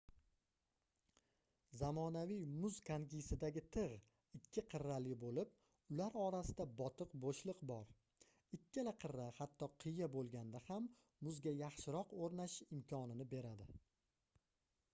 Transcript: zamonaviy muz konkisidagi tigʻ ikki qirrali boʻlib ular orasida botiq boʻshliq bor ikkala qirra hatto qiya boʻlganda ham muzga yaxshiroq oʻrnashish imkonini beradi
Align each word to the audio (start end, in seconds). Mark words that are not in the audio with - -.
zamonaviy 1.79 2.39
muz 2.53 2.77
konkisidagi 2.87 3.61
tigʻ 3.75 3.91
ikki 4.39 4.63
qirrali 4.71 5.11
boʻlib 5.23 5.51
ular 5.97 6.17
orasida 6.23 6.65
botiq 6.79 7.13
boʻshliq 7.25 7.61
bor 7.73 7.93
ikkala 8.59 8.93
qirra 9.05 9.29
hatto 9.41 9.69
qiya 9.85 10.09
boʻlganda 10.17 10.63
ham 10.71 10.87
muzga 11.29 11.55
yaxshiroq 11.61 12.17
oʻrnashish 12.23 12.65
imkonini 12.79 13.29
beradi 13.35 13.69